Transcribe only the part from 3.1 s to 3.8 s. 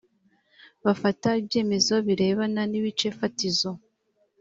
fatizo